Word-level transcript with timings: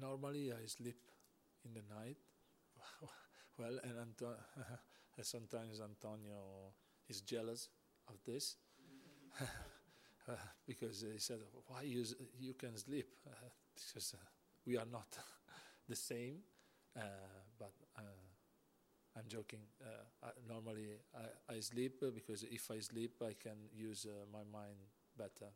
Normally 0.00 0.52
I 0.52 0.66
sleep 0.66 0.98
in 1.64 1.72
the 1.74 1.82
night. 1.94 2.16
well, 3.58 3.78
and 3.84 3.98
Anto- 3.98 4.36
sometimes 5.22 5.80
Antonio 5.80 6.72
is 7.08 7.20
jealous 7.20 7.68
of 8.08 8.16
this 8.26 8.56
because 10.66 11.02
he 11.12 11.18
said, 11.18 11.40
"Why 11.66 11.82
you 11.82 12.04
you 12.38 12.54
can 12.54 12.76
sleep?" 12.76 13.08
Uh, 13.26 13.48
because 13.74 14.14
uh, 14.14 14.24
we 14.66 14.76
are 14.76 14.86
not 14.90 15.08
the 15.88 15.96
same. 15.96 16.40
Uh, 16.96 17.02
but 17.58 17.72
uh, 17.98 18.02
I'm 19.20 19.28
joking. 19.28 19.60
Uh, 19.84 20.26
I, 20.26 20.30
normally 20.48 20.88
I, 21.14 21.54
I 21.56 21.60
sleep 21.60 22.02
because 22.14 22.42
if 22.44 22.70
I 22.70 22.80
sleep, 22.80 23.20
I 23.22 23.34
can 23.34 23.58
use 23.76 24.06
my 24.32 24.44
mind 24.50 24.78
better. 25.16 25.52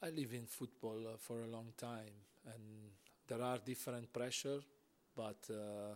I 0.00 0.10
live 0.10 0.32
in 0.32 0.46
football 0.46 0.98
uh, 1.06 1.16
for 1.18 1.42
a 1.42 1.46
long 1.48 1.72
time, 1.76 2.14
and 2.46 2.62
there 3.26 3.42
are 3.42 3.58
different 3.58 4.12
pressure, 4.12 4.60
but 5.16 5.48
uh, 5.50 5.94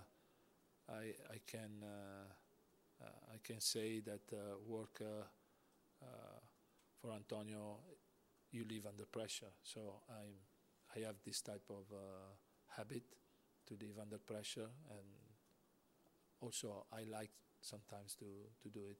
I 0.88 1.14
I 1.34 1.38
can 1.46 1.82
uh, 1.82 3.04
uh 3.04 3.34
I 3.34 3.38
can 3.42 3.60
say 3.60 4.00
that 4.00 4.22
uh, 4.32 4.58
work 4.66 5.00
uh, 5.00 5.24
for 7.00 7.12
Antonio, 7.12 7.78
you 8.52 8.64
live 8.68 8.86
under 8.86 9.06
pressure. 9.06 9.52
So 9.62 10.02
I 10.10 10.26
I 10.96 11.04
have 11.06 11.16
this 11.24 11.40
type 11.42 11.64
of 11.70 11.84
uh, 11.92 12.34
habit 12.76 13.04
to 13.66 13.74
live 13.80 13.98
under 14.00 14.18
pressure, 14.18 14.70
and 14.90 15.06
also 16.40 16.86
I 16.92 17.04
like 17.04 17.30
sometimes 17.60 18.14
to 18.20 18.26
to 18.62 18.68
do 18.68 18.80
it. 18.90 18.98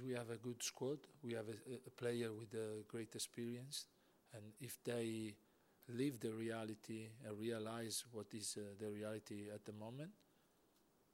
We 0.00 0.12
have 0.14 0.30
a 0.30 0.36
good 0.36 0.62
squad, 0.62 0.98
we 1.22 1.32
have 1.34 1.48
a, 1.48 1.74
a 1.86 1.90
player 1.90 2.32
with 2.32 2.54
a 2.54 2.82
great 2.88 3.14
experience, 3.14 3.86
and 4.34 4.42
if 4.60 4.78
they 4.84 5.34
live 5.88 6.20
the 6.20 6.32
reality 6.32 7.08
and 7.26 7.38
realize 7.38 8.04
what 8.12 8.26
is 8.32 8.56
uh, 8.58 8.62
the 8.78 8.90
reality 8.90 9.48
at 9.52 9.64
the 9.64 9.72
moment, 9.72 10.10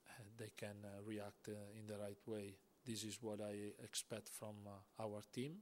uh, 0.07 0.23
they 0.37 0.51
can 0.57 0.77
uh, 0.85 1.01
react 1.05 1.47
uh, 1.49 1.51
in 1.77 1.85
the 1.87 1.97
right 1.97 2.19
way. 2.27 2.55
This 2.85 3.03
is 3.03 3.17
what 3.21 3.39
I 3.41 3.73
expect 3.83 4.29
from 4.29 4.55
uh, 4.67 5.03
our 5.03 5.21
team, 5.33 5.57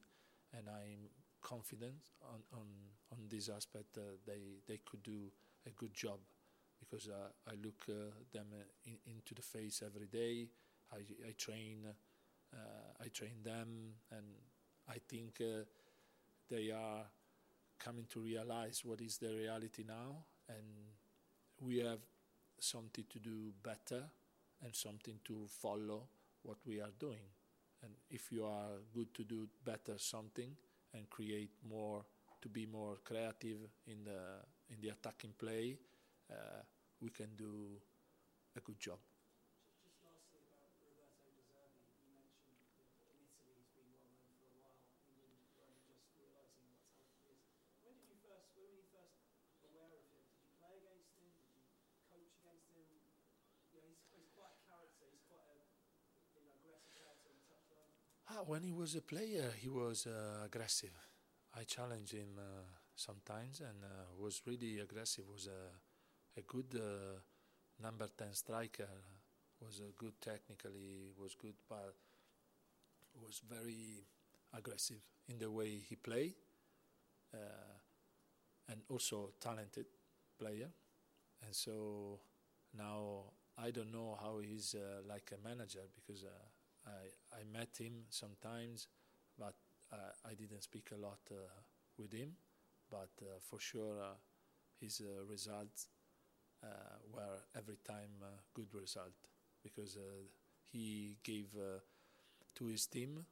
and 0.54 0.68
I'm 0.70 1.10
confident 1.42 2.12
on 2.22 2.42
on, 2.54 2.68
on 3.12 3.20
this 3.30 3.50
aspect. 3.50 3.98
They 4.26 4.62
they 4.68 4.80
could 4.86 5.04
do 5.04 5.32
a 5.66 5.72
good 5.72 5.94
job 5.94 6.20
because 6.80 7.10
I 7.48 7.56
look 7.64 7.86
them 8.32 8.48
in, 8.86 8.98
into 9.06 9.34
the 9.34 9.42
face 9.42 9.82
every 9.86 10.08
day. 10.08 10.48
I, 10.94 10.98
I 11.28 11.34
train 11.38 11.86
I 13.04 13.08
train 13.10 13.44
them, 13.44 13.94
and 14.12 14.26
I 14.90 14.98
think 15.08 15.42
uh, 15.42 15.64
they 16.50 16.72
are 16.72 17.06
coming 17.80 18.06
to 18.10 18.20
realize 18.20 18.84
what 18.84 19.02
is 19.02 19.18
the 19.18 19.34
reality 19.34 19.84
now, 19.88 20.24
and 20.50 20.66
we 21.62 21.78
have 21.80 22.00
something 22.60 23.06
to 23.10 23.20
do 23.20 23.54
better 23.64 24.04
and 24.64 24.76
something 24.76 25.20
to 25.26 25.48
follow 25.48 26.08
what 26.44 26.58
we 26.66 26.82
are 26.82 26.94
doing. 27.00 27.28
And 27.84 27.92
if 28.10 28.32
you 28.32 28.46
are 28.46 28.80
good 28.94 29.14
to 29.16 29.24
do 29.24 29.48
better 29.64 29.98
something 29.98 30.56
and 30.94 31.10
create 31.10 31.52
more, 31.70 32.04
to 32.42 32.50
be 32.50 32.66
more 32.66 32.98
creative 33.04 33.60
in 33.86 34.04
the 34.04 34.20
in 34.70 34.82
the 34.82 34.90
attacking 34.90 35.34
play, 35.38 35.78
uh, 36.32 36.62
we 37.02 37.10
can 37.10 37.30
do 37.38 37.80
a 38.56 38.60
good 38.60 38.80
job. 38.80 38.98
Ah, 58.30 58.44
when 58.46 58.64
he 58.64 58.72
was 58.72 58.96
a 58.96 59.02
player, 59.02 59.52
he 59.58 59.70
was 59.70 60.06
uh, 60.06 60.44
aggressive. 60.46 60.94
I 61.56 61.64
challenged 61.64 62.12
him 62.14 62.38
uh, 62.38 62.66
sometimes 62.96 63.62
and 63.62 63.84
uh, 63.84 63.88
was 64.20 64.42
really 64.46 64.80
aggressive. 64.80 65.26
Was 65.32 65.48
a 65.48 65.62
a 66.40 66.44
good 66.44 66.76
uh, 66.76 67.20
number 67.82 68.08
ten 68.18 68.34
striker. 68.34 68.90
Was 69.62 69.82
good 69.98 70.16
technically. 70.22 71.12
Was 71.20 71.36
good, 71.36 71.56
but 71.70 71.96
was 73.22 73.42
very 73.50 74.06
aggressive 74.54 75.02
in 75.28 75.38
the 75.40 75.50
way 75.52 75.80
he 75.90 75.96
played, 75.96 76.36
uh, 77.34 77.78
and 78.70 78.82
also 78.90 79.32
talented 79.40 79.86
player. 80.40 80.70
And 81.46 81.56
so 81.56 82.20
now 82.78 83.32
I 83.58 83.72
don't 83.72 83.92
know 83.92 84.18
how 84.22 84.40
he's 84.40 84.76
uh, 84.76 85.02
like 85.08 85.32
a 85.34 85.48
manager 85.48 85.82
because 85.96 86.24
I, 86.86 87.38
I 87.40 87.44
met 87.52 87.78
him 87.80 88.04
sometimes, 88.10 88.88
but 89.38 89.56
uh, 89.92 90.14
I 90.26 90.34
didn't 90.36 90.64
speak 90.64 90.90
a 90.94 90.98
lot 90.98 91.20
uh, 91.32 91.36
with 91.98 92.14
him, 92.14 92.34
but 92.90 93.10
uh, 93.22 93.40
for 93.42 93.60
sure 93.60 94.00
uh, 94.02 94.16
his 94.80 95.02
uh, 95.02 95.24
results 95.26 95.88
uh, 96.64 96.68
were 97.14 97.40
every 97.58 97.78
time 97.88 98.12
uh, 98.24 98.28
good 98.54 98.74
result 98.74 99.14
because 99.64 99.98
he 100.72 101.18
gave 101.24 101.48
to 102.56 102.66
his 102.68 102.88
team 102.88 103.26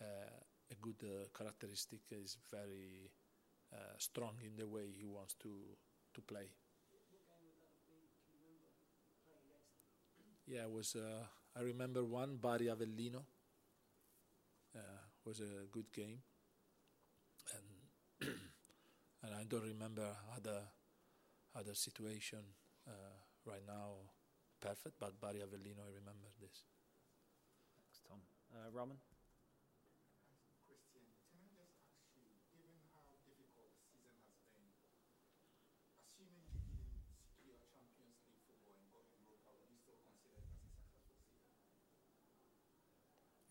a 0.00 0.74
good 0.80 1.02
characteristic. 1.36 2.00
is 2.10 2.36
very 2.50 3.10
strong 3.98 4.36
in 4.44 4.56
the 4.56 4.66
way 4.66 4.86
he 4.90 5.06
wants 5.06 5.34
to 5.34 5.50
to 6.14 6.22
play. 6.22 6.48
Yeah, 10.46 10.66
was. 10.66 10.96
Uh, 10.96 11.24
I 11.56 11.60
remember 11.62 12.04
one 12.04 12.36
Bari 12.36 12.66
Avellino. 12.66 13.24
Uh, 14.76 14.80
was 15.24 15.40
a 15.40 15.66
good 15.72 15.90
game, 15.92 16.20
and 17.54 17.66
and 19.24 19.32
I 19.34 19.44
don't 19.48 19.64
remember 19.64 20.06
other 20.36 20.60
other 21.56 21.74
situation 21.74 22.44
uh, 22.88 23.16
right 23.46 23.64
now 23.66 24.10
perfect, 24.60 24.98
but 25.00 25.20
Bari 25.20 25.40
Avellino 25.40 25.82
I 25.86 25.92
remember 25.94 26.28
this. 26.40 26.64
Thanks, 27.76 28.00
Tom. 28.08 28.20
Uh, 28.52 28.70
Roman. 28.72 28.98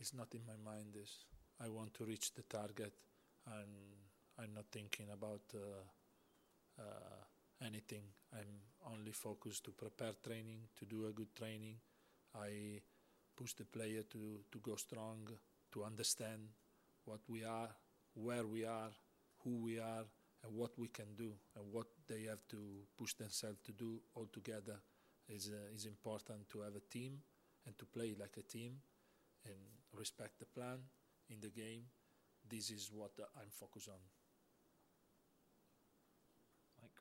It's 0.04 0.14
not 0.14 0.36
in 0.36 0.42
my 0.46 0.60
mind 0.70 0.88
this 0.94 1.24
I 1.64 1.70
want 1.70 1.94
to 1.94 2.04
reach 2.04 2.34
the 2.34 2.42
target. 2.44 2.94
And 3.48 3.72
I'm 4.38 4.54
not 4.54 4.66
thinking 4.70 5.08
about 5.14 5.44
uh, 5.56 6.82
uh, 6.82 7.66
anything. 7.66 8.04
I'm 8.34 8.92
only 8.94 9.14
focused 9.14 9.64
to 9.66 9.72
prepare 9.72 10.12
training 10.22 10.68
to 10.78 10.86
do 10.86 11.08
a 11.08 11.14
good 11.14 11.34
training. 11.34 11.78
I 12.36 12.82
push 13.38 13.54
the 13.54 13.64
player 13.64 14.04
to, 14.12 14.40
to 14.52 14.58
go 14.60 14.76
strong 14.76 15.30
to 15.72 15.84
understand 15.86 16.50
what 17.06 17.22
we 17.30 17.46
are 17.46 17.70
where 18.16 18.46
we 18.46 18.64
are 18.66 18.92
who 19.44 19.58
we 19.64 19.80
are 19.80 20.06
and 20.44 20.54
what 20.54 20.78
we 20.78 20.88
can 20.88 21.16
do 21.18 21.32
and 21.56 21.66
what 21.72 21.88
they 22.08 22.24
have 22.30 22.46
to 22.50 22.58
push 22.98 23.14
themselves 23.14 23.58
to 23.66 23.72
do 23.72 24.00
all 24.16 24.28
together 24.32 24.78
is, 25.28 25.50
uh, 25.52 25.76
is 25.76 25.86
important 25.86 26.48
to 26.50 26.62
have 26.62 26.76
a 26.76 26.94
team 26.94 27.14
and 27.66 27.78
to 27.78 27.86
play 27.86 28.14
like 28.20 28.38
a 28.38 28.44
team 28.44 28.74
and 29.46 29.60
respect 29.92 30.40
the 30.40 30.50
plan 30.50 30.80
in 31.30 31.40
the 31.40 31.52
game. 31.52 31.88
This 32.48 32.70
is 32.70 32.92
what 32.92 33.16
uh, 33.20 33.28
I'm 33.40 33.52
focused 33.52 33.88
on. 33.88 34.00
Mike. 36.82 37.00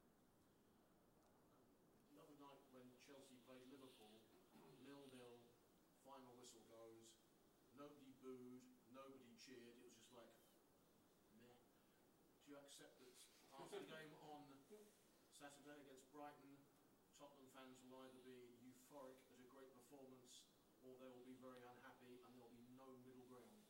Another 2.14 2.38
night 2.38 2.62
when 2.70 2.86
Chelsea 3.02 3.38
played 3.46 3.66
Liverpool, 3.70 4.22
nil-nil, 4.86 5.42
final 6.06 6.34
whistle 6.38 6.62
goes, 6.70 7.18
nobody 7.74 8.14
booed, 8.22 8.62
nobody 8.94 9.34
cheered, 9.34 9.66
it 9.66 9.78
was 9.82 9.98
just 9.98 10.14
like, 10.14 10.38
meh. 11.42 11.58
Do 12.46 12.54
you 12.54 12.58
accept 12.62 13.02
that 13.02 13.14
after 13.50 13.82
the 13.82 13.90
game 13.90 14.14
on 14.22 14.46
Saturday 15.42 15.74
against 15.82 16.06
Brighton, 16.14 16.54
Tottenham 17.18 17.50
fans 17.50 17.82
will 17.82 17.98
either 18.06 18.22
be 18.22 18.54
euphoric 18.62 19.18
at 19.26 19.42
a 19.42 19.48
great 19.50 19.74
performance 19.74 20.46
or 20.82 20.94
they 21.02 21.10
will 21.10 21.26
be 21.26 21.38
very 21.38 21.62
unhappy 21.66 22.22
and 22.22 22.30
there'll 22.38 22.54
be 22.54 22.66
no 22.78 22.86
middle 23.02 23.26
ground. 23.26 23.62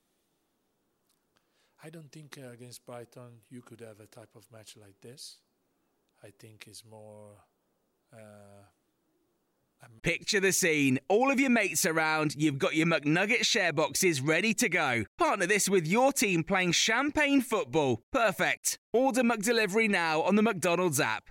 I 1.85 1.91
don't 1.91 2.11
think 2.13 2.39
uh, 2.43 2.53
against 2.53 2.87
Brighton 2.87 3.41
you 3.51 3.61
could 3.61 3.81
have 3.81 3.99
a 4.01 4.07
type 4.07 4.31
of 4.37 4.45
match 4.53 4.77
like 4.81 5.01
this. 5.01 5.39
I 6.23 6.29
think 6.39 6.67
it's 6.69 6.85
more. 6.85 7.31
Uh, 8.13 8.67
Picture 10.03 10.39
the 10.39 10.53
scene. 10.53 11.01
All 11.09 11.31
of 11.31 11.41
your 11.41 11.51
mates 11.51 11.85
around, 11.85 12.37
you've 12.37 12.59
got 12.59 12.77
your 12.77 12.87
McNugget 12.87 13.45
share 13.45 13.73
boxes 13.73 14.21
ready 14.21 14.55
to 14.55 14.69
go. 14.69 15.05
Partner 15.19 15.47
this 15.47 15.69
with 15.69 15.89
your 15.89 16.13
team 16.13 16.45
playing 16.45 16.71
champagne 16.71 17.41
football. 17.41 18.01
Perfect. 18.13 18.79
Order 18.93 19.23
McDelivery 19.23 19.91
now 19.91 20.23
on 20.23 20.37
the 20.37 20.43
McDonald's 20.43 21.01
app. 21.01 21.31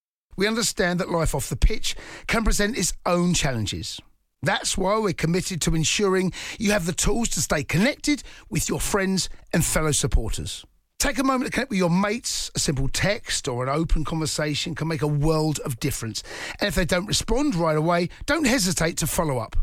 we 0.35 0.47
understand 0.47 0.99
that 0.99 1.09
life 1.09 1.35
off 1.35 1.49
the 1.49 1.55
pitch 1.55 1.95
can 2.27 2.43
present 2.43 2.77
its 2.77 2.93
own 3.05 3.33
challenges. 3.33 3.99
That's 4.43 4.77
why 4.77 4.97
we're 4.97 5.13
committed 5.13 5.61
to 5.61 5.75
ensuring 5.75 6.33
you 6.57 6.71
have 6.71 6.85
the 6.85 6.93
tools 6.93 7.29
to 7.29 7.41
stay 7.41 7.63
connected 7.63 8.23
with 8.49 8.69
your 8.69 8.79
friends 8.79 9.29
and 9.53 9.63
fellow 9.63 9.91
supporters. 9.91 10.65
Take 10.97 11.19
a 11.19 11.23
moment 11.23 11.45
to 11.45 11.51
connect 11.51 11.71
with 11.71 11.79
your 11.79 11.89
mates. 11.89 12.51
A 12.55 12.59
simple 12.59 12.87
text 12.87 13.47
or 13.47 13.63
an 13.63 13.69
open 13.69 14.03
conversation 14.03 14.75
can 14.75 14.87
make 14.87 15.01
a 15.01 15.07
world 15.07 15.59
of 15.65 15.79
difference. 15.79 16.23
And 16.59 16.67
if 16.67 16.75
they 16.75 16.85
don't 16.85 17.07
respond 17.07 17.55
right 17.55 17.77
away, 17.77 18.09
don't 18.25 18.45
hesitate 18.45 18.97
to 18.97 19.07
follow 19.07 19.39
up. 19.39 19.55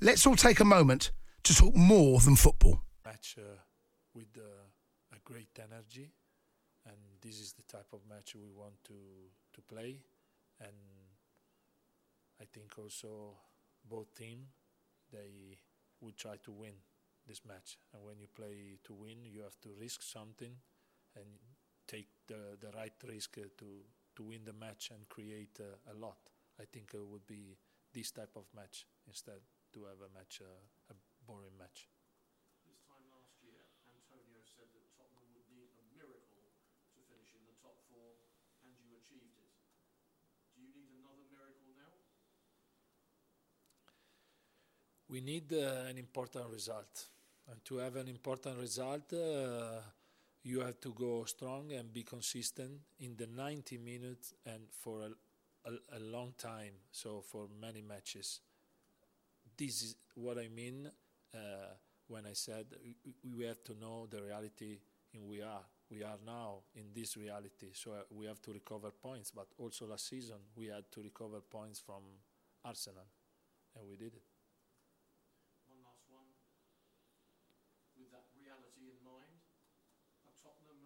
Let's 0.00 0.26
all 0.26 0.36
take 0.36 0.60
a 0.60 0.64
moment 0.64 1.12
to 1.44 1.54
talk 1.54 1.74
more 1.76 2.20
than 2.20 2.36
football. 2.36 2.82
Match 3.04 3.36
uh, 3.38 3.42
with 4.14 4.36
uh, 4.36 5.14
a 5.14 5.18
great 5.24 5.56
energy, 5.58 6.12
and 6.86 6.96
this 7.22 7.40
is 7.40 7.52
the 7.52 7.62
type 7.62 7.86
of 7.92 8.00
match 8.08 8.34
we 8.34 8.50
want 8.50 8.74
to 8.84 8.92
to 8.92 9.33
play, 9.68 10.00
and 10.60 10.76
I 12.40 12.44
think 12.52 12.78
also 12.78 13.36
both 13.88 14.14
team 14.14 14.46
they 15.12 15.58
would 16.00 16.16
try 16.16 16.36
to 16.44 16.52
win 16.52 16.74
this 17.26 17.42
match. 17.46 17.78
And 17.92 18.02
when 18.04 18.18
you 18.18 18.26
play 18.34 18.78
to 18.84 18.92
win, 18.94 19.24
you 19.24 19.42
have 19.42 19.58
to 19.62 19.70
risk 19.80 20.02
something 20.02 20.54
and 21.16 21.26
take 21.86 22.08
the 22.26 22.56
the 22.60 22.70
right 22.76 22.94
risk 23.08 23.38
uh, 23.38 23.48
to 23.58 23.68
to 24.16 24.22
win 24.22 24.44
the 24.44 24.52
match 24.54 24.90
and 24.90 25.08
create 25.08 25.58
uh, 25.60 25.92
a 25.92 25.94
lot. 25.98 26.18
I 26.60 26.64
think 26.72 26.92
it 26.94 27.06
would 27.06 27.26
be 27.26 27.56
this 27.92 28.10
type 28.12 28.36
of 28.36 28.46
match 28.54 28.86
instead 29.06 29.40
to 29.74 29.84
have 29.84 30.00
a 30.02 30.10
match 30.18 30.40
uh, 30.42 30.92
a 30.92 30.94
boring 31.26 31.56
match. 31.58 31.88
This 32.66 32.82
time 32.88 33.06
last 33.14 33.38
year, 33.44 33.62
Antonio 33.86 34.40
said 34.44 34.68
that 34.74 34.86
Tottenham 34.98 35.30
would 35.36 35.48
need 35.54 35.70
a 35.78 35.84
miracle 35.94 36.50
to 36.94 36.98
finish 37.08 37.32
in 37.38 37.44
the 37.46 37.56
top 37.62 37.78
four, 37.90 38.18
and 38.64 38.74
you 38.82 38.96
achieved 38.98 39.36
it. 39.38 39.43
You 40.64 40.72
need 40.74 40.90
another 40.98 41.24
miracle 41.30 41.72
now? 41.76 41.92
We 45.08 45.20
need 45.20 45.52
uh, 45.52 45.88
an 45.88 45.98
important 45.98 46.46
result. 46.50 47.06
And 47.50 47.62
to 47.66 47.76
have 47.78 47.96
an 47.96 48.08
important 48.08 48.58
result, 48.58 49.12
uh, 49.12 49.80
you 50.42 50.60
have 50.60 50.80
to 50.80 50.92
go 50.92 51.24
strong 51.24 51.72
and 51.72 51.92
be 51.92 52.02
consistent 52.02 52.80
in 53.00 53.16
the 53.16 53.26
90 53.26 53.78
minutes 53.78 54.34
and 54.46 54.62
for 54.70 55.02
a, 55.02 55.70
a, 55.70 55.98
a 55.98 56.00
long 56.00 56.32
time, 56.38 56.72
so 56.90 57.20
for 57.20 57.48
many 57.60 57.82
matches. 57.82 58.40
This 59.56 59.82
is 59.82 59.96
what 60.14 60.38
I 60.38 60.48
mean 60.48 60.90
uh, 61.34 61.38
when 62.08 62.26
I 62.26 62.32
said 62.32 62.66
we, 63.04 63.14
we 63.36 63.44
have 63.44 63.62
to 63.64 63.74
know 63.78 64.06
the 64.10 64.22
reality 64.22 64.78
in 65.14 65.26
we 65.26 65.40
are. 65.40 65.62
We 65.90 66.02
are 66.02 66.18
now 66.26 66.64
in 66.74 66.90
this 66.94 67.16
reality, 67.16 67.70
so 67.72 67.92
uh, 67.92 68.02
we 68.10 68.26
have 68.26 68.42
to 68.42 68.52
recover 68.52 68.90
points. 68.90 69.30
But 69.30 69.46
also 69.58 69.86
last 69.86 70.08
season, 70.08 70.36
we 70.56 70.66
had 70.66 70.90
to 70.92 71.02
recover 71.02 71.40
points 71.40 71.78
from 71.78 72.02
Arsenal, 72.64 73.06
and 73.76 73.86
we 73.86 73.96
did 73.96 74.14
it. 74.18 74.26
One 75.70 75.78
last 75.86 76.02
one. 76.10 76.26
With 77.94 78.10
that 78.10 78.26
reality 78.34 78.90
in 78.90 78.98
mind, 79.06 79.38
are 80.26 80.34
Tottenham, 80.42 80.82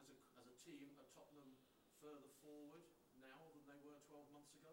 as 0.00 0.08
a, 0.08 0.16
as 0.40 0.46
a 0.48 0.56
team, 0.64 0.96
are 0.96 1.10
Tottenham 1.12 1.60
further 2.00 2.32
forward 2.40 2.88
now 3.20 3.52
than 3.52 3.68
they 3.68 3.80
were 3.84 4.00
12 4.08 4.32
months 4.32 4.54
ago? 4.56 4.72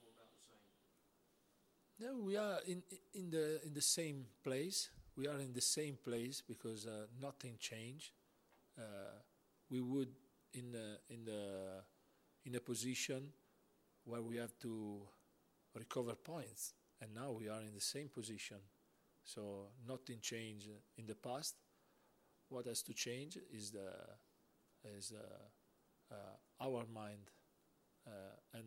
Or 0.00 0.08
about 0.08 0.32
the 0.32 0.40
same? 0.40 0.64
No, 2.00 2.16
we 2.24 2.36
are 2.36 2.64
in 2.64 2.82
in 3.12 3.28
the 3.30 3.60
in 3.66 3.74
the 3.74 3.84
same 3.84 4.24
place. 4.42 4.88
We 5.20 5.28
are 5.28 5.38
in 5.38 5.52
the 5.52 5.60
same 5.60 5.98
place 6.02 6.40
because 6.40 6.86
uh, 6.86 7.04
nothing 7.20 7.56
changed. 7.58 8.12
Uh, 8.78 9.20
we 9.68 9.82
would 9.82 10.08
in 10.54 10.72
the 10.72 10.96
in 11.10 11.26
the 11.26 11.82
in 12.46 12.54
a 12.54 12.60
position 12.60 13.28
where 14.06 14.22
we 14.22 14.38
have 14.38 14.58
to 14.60 15.02
recover 15.76 16.14
points, 16.14 16.72
and 17.02 17.14
now 17.14 17.32
we 17.32 17.50
are 17.50 17.60
in 17.60 17.74
the 17.74 17.82
same 17.82 18.08
position. 18.08 18.56
So 19.22 19.66
nothing 19.86 20.20
changed 20.22 20.70
in 20.96 21.04
the 21.04 21.16
past. 21.16 21.56
What 22.48 22.66
has 22.66 22.82
to 22.84 22.94
change 22.94 23.36
is 23.52 23.72
the 23.72 23.92
is 24.96 25.12
uh, 25.12 26.14
uh, 26.14 26.64
our 26.66 26.86
mind, 26.94 27.30
uh, 28.06 28.56
and 28.58 28.64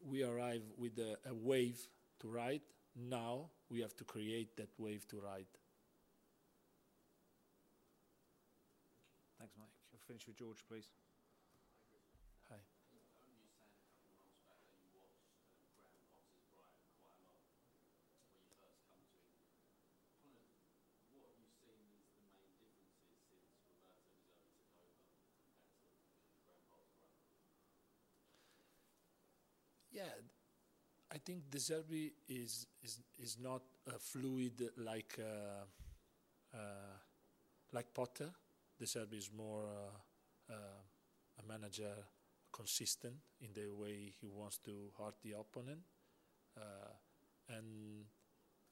we 0.00 0.24
arrive 0.24 0.62
with 0.78 0.98
a, 0.98 1.18
a 1.28 1.34
wave 1.34 1.78
to 2.20 2.28
ride. 2.28 2.62
Now 2.98 3.50
we 3.70 3.80
have 3.80 3.94
to 3.96 4.04
create 4.04 4.56
that 4.56 4.70
wave 4.76 5.06
to 5.08 5.20
ride. 5.20 5.46
Thanks, 9.38 9.54
Mike. 9.56 9.68
We'll 9.92 10.00
finish 10.06 10.26
with 10.26 10.36
George, 10.36 10.64
please. 10.68 10.88
Hi. 12.50 12.56
Yeah, 29.92 30.04
I 31.10 31.18
think 31.18 31.50
De 31.50 31.58
Zerbi 31.58 32.12
is 32.28 32.66
is 32.82 33.00
is 33.18 33.38
not 33.38 33.62
uh, 33.86 33.92
fluid 33.98 34.70
like 34.76 35.18
uh, 35.18 35.64
uh, 36.54 36.96
like 37.72 37.94
Potter. 37.94 38.30
De 38.78 38.84
Zerbi 38.86 39.16
is 39.16 39.30
more 39.32 39.64
uh, 39.64 40.52
uh, 40.52 40.82
a 41.38 41.46
manager 41.46 41.94
consistent 42.52 43.14
in 43.40 43.52
the 43.54 43.68
way 43.72 44.12
he 44.20 44.26
wants 44.28 44.58
to 44.58 44.92
hurt 44.98 45.14
the 45.22 45.32
opponent, 45.32 45.80
and 47.48 48.04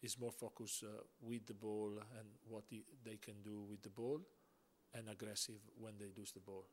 is 0.02 0.18
more 0.18 0.32
focused 0.32 0.84
with 1.20 1.46
the 1.46 1.54
ball 1.54 1.90
and 2.18 2.28
what 2.48 2.64
he, 2.68 2.84
they 3.04 3.16
can 3.16 3.42
do 3.42 3.62
with 3.68 3.82
the 3.82 3.88
ball, 3.90 4.20
and 4.94 5.08
aggressive 5.08 5.60
when 5.78 5.94
they 5.98 6.10
lose 6.16 6.32
the 6.32 6.40
ball. 6.40 6.66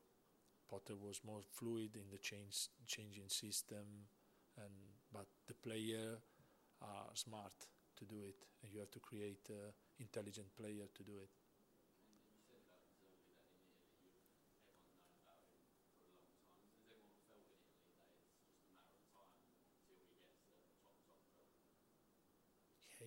Potter 0.68 0.94
was 0.96 1.20
more 1.24 1.40
fluid 1.42 1.96
in 1.96 2.10
the 2.10 2.18
change 2.18 2.68
changing 2.86 3.28
system, 3.28 4.08
and 4.58 4.74
but 5.12 5.26
the 5.46 5.54
player 5.54 6.18
are 6.82 7.10
smart 7.14 7.54
to 7.96 8.04
do 8.04 8.22
it, 8.26 8.36
and 8.62 8.72
you 8.72 8.80
have 8.80 8.90
to 8.90 9.00
create 9.00 9.48
uh, 9.50 9.70
intelligent 10.00 10.54
player 10.56 10.86
to 10.94 11.02
do 11.02 11.12
it. 11.22 11.30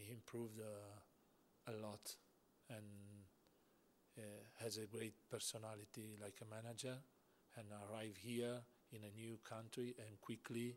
he 0.08 0.14
improved 0.14 0.60
uh, 0.60 1.72
a 1.72 1.74
lot 1.82 2.16
and 2.70 2.86
uh, 4.18 4.22
has 4.64 4.78
a 4.78 4.86
great 4.86 5.14
personality 5.30 6.18
like 6.22 6.40
a 6.42 6.56
manager 6.56 6.96
and 7.58 7.68
arrived 7.90 8.18
here 8.18 8.62
in 8.92 9.02
a 9.04 9.16
new 9.20 9.38
country 9.44 9.96
and 10.00 10.20
quickly 10.22 10.76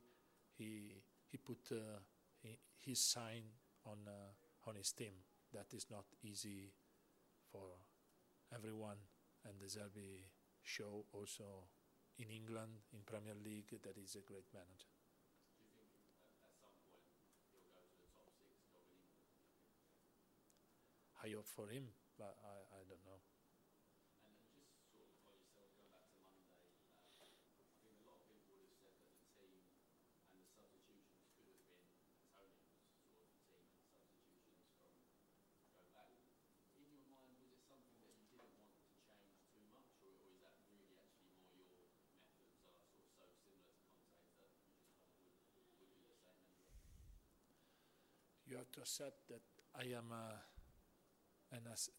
he 0.61 1.01
he 1.33 1.39
put 1.39 1.59
uh, 1.73 1.99
hi- 2.45 2.61
his 2.85 3.01
sign 3.01 3.45
on 3.87 3.99
uh, 4.07 4.69
on 4.69 4.77
his 4.77 4.93
team. 4.93 5.15
That 5.53 5.73
is 5.75 5.87
not 5.91 6.05
easy 6.23 6.73
for 7.51 7.67
everyone. 8.55 8.99
And 9.49 9.59
De 9.59 9.67
Zerbi 9.67 10.29
show 10.63 11.07
also 11.13 11.65
in 12.19 12.29
England 12.31 12.73
in 12.93 13.01
Premier 13.07 13.35
League 13.45 13.73
that 13.83 13.97
is 13.97 14.17
a 14.17 14.21
great 14.31 14.47
manager. 14.53 14.93
I 21.23 21.29
hope 21.31 21.47
for 21.47 21.69
him, 21.69 21.85
but 22.19 22.35
I, 22.43 22.79
I 22.79 22.83
don't 22.89 23.05
know. 23.05 23.21
Have 48.61 48.71
to 48.73 48.81
accept 48.81 49.29
that 49.29 49.43
I 49.75 49.85
am 49.97 50.13
a, 50.13 50.41
an 51.53 51.63
ass- 51.71 51.91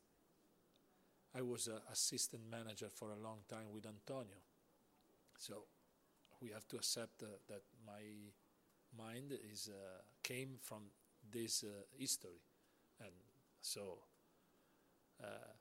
I 1.35 1.41
was 1.41 1.67
an 1.67 1.79
assistant 1.91 2.43
manager 2.49 2.89
for 2.89 3.11
a 3.11 3.15
long 3.19 3.39
time 3.49 3.71
with 3.73 3.85
Antonio. 3.85 4.37
So 5.37 5.65
we 6.41 6.49
have 6.51 6.67
to 6.69 6.77
accept 6.77 7.23
uh, 7.23 7.27
that 7.49 7.63
my 7.85 8.03
mind 8.97 9.33
is 9.53 9.69
uh, 9.71 10.01
came 10.23 10.57
from 10.61 10.83
this 11.31 11.63
uh, 11.63 11.83
history, 11.97 12.41
and 13.01 13.13
so 13.61 13.99
uh, 15.23 15.53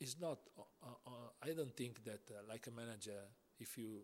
it's 0.00 0.16
not. 0.20 0.38
Uh, 0.58 0.86
uh, 1.06 1.10
I 1.42 1.52
don't 1.52 1.74
think 1.76 2.04
that 2.04 2.20
like 2.48 2.66
a 2.66 2.70
manager, 2.70 3.20
if 3.58 3.78
you 3.78 4.02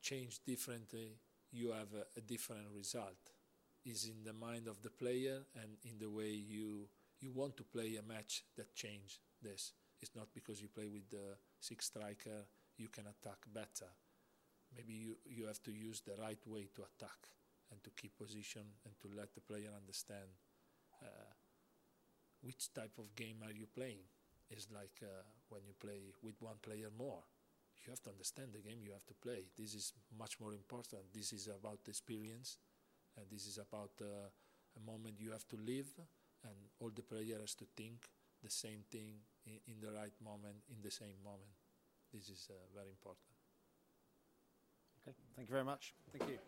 change 0.00 0.40
differently, 0.44 1.18
you 1.52 1.70
have 1.72 1.92
a, 1.94 2.06
a 2.18 2.20
different 2.22 2.68
result. 2.74 3.30
Is 3.86 4.04
in 4.04 4.24
the 4.24 4.32
mind 4.32 4.66
of 4.66 4.82
the 4.82 4.90
player 4.90 5.46
and 5.54 5.78
in 5.84 5.98
the 6.00 6.10
way 6.10 6.30
you 6.30 6.88
you 7.20 7.30
want 7.30 7.56
to 7.56 7.62
play 7.62 7.96
a 7.96 8.02
match 8.02 8.42
that 8.56 8.74
change 8.74 9.20
this. 9.40 9.72
It's 10.02 10.16
not 10.16 10.26
because 10.34 10.60
you 10.60 10.68
play 10.68 10.88
with 10.88 11.08
the 11.08 11.38
six 11.60 11.86
striker 11.86 12.44
you 12.76 12.88
can 12.88 13.04
attack 13.06 13.38
better. 13.52 13.88
Maybe 14.74 14.94
you, 14.94 15.16
you 15.24 15.46
have 15.46 15.62
to 15.62 15.72
use 15.72 16.02
the 16.02 16.20
right 16.20 16.40
way 16.46 16.68
to 16.74 16.82
attack 16.82 17.28
and 17.70 17.82
to 17.84 17.90
keep 17.90 18.16
position 18.18 18.62
and 18.84 18.94
to 19.00 19.08
let 19.16 19.34
the 19.34 19.40
player 19.40 19.70
understand 19.74 20.28
uh, 21.02 21.32
which 22.42 22.72
type 22.74 22.98
of 22.98 23.14
game 23.16 23.38
are 23.44 23.52
you 23.52 23.66
playing. 23.74 24.04
It's 24.50 24.68
like 24.74 24.98
uh, 25.02 25.22
when 25.48 25.62
you 25.66 25.74
play 25.78 26.12
with 26.22 26.36
one 26.40 26.56
player 26.62 26.88
more. 26.96 27.22
You 27.84 27.90
have 27.90 28.02
to 28.02 28.10
understand 28.10 28.50
the 28.52 28.66
game 28.66 28.80
you 28.82 28.92
have 28.92 29.06
to 29.06 29.14
play. 29.14 29.46
This 29.56 29.74
is 29.74 29.92
much 30.18 30.40
more 30.40 30.52
important. 30.52 31.02
This 31.14 31.32
is 31.32 31.46
about 31.46 31.80
experience, 31.86 32.58
and 33.16 33.26
this 33.30 33.46
is 33.46 33.58
about 33.58 33.90
uh, 34.00 34.28
a 34.76 34.80
moment 34.84 35.20
you 35.20 35.30
have 35.32 35.46
to 35.48 35.56
live, 35.56 35.88
and 36.44 36.54
all 36.80 36.90
the 36.94 37.02
player 37.02 37.38
has 37.40 37.54
to 37.54 37.64
think 37.76 38.08
the 38.42 38.50
same 38.50 38.84
thing 38.90 39.14
in, 39.46 39.58
in 39.66 39.80
the 39.80 39.92
right 39.92 40.12
moment, 40.22 40.56
in 40.68 40.82
the 40.82 40.90
same 40.90 41.16
moment. 41.24 41.50
This 42.12 42.28
is 42.28 42.48
uh, 42.50 42.54
very 42.74 42.90
important. 42.90 43.24
Okay, 45.08 45.16
thank 45.34 45.48
you 45.48 45.52
very 45.52 45.64
much. 45.64 45.94
Thank 46.16 46.30
you. 46.30 46.38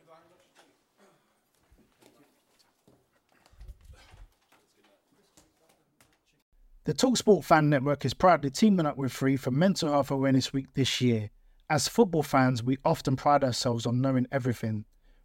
The 6.84 6.94
Talksport 6.94 7.44
Fan 7.44 7.68
Network 7.68 8.06
is 8.06 8.14
proudly 8.14 8.48
teaming 8.48 8.86
up 8.86 8.96
with 8.96 9.12
Three 9.12 9.36
for 9.36 9.50
Mental 9.50 9.90
Health 9.90 10.10
Awareness 10.10 10.54
Week 10.54 10.72
this 10.72 11.02
year. 11.02 11.28
As 11.68 11.86
football 11.86 12.22
fans, 12.22 12.62
we 12.62 12.78
often 12.82 13.14
pride 13.14 13.44
ourselves 13.44 13.84
on 13.84 14.00
knowing 14.00 14.26
everything, 14.32 14.86